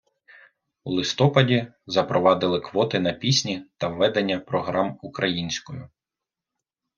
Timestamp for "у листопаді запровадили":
0.83-2.61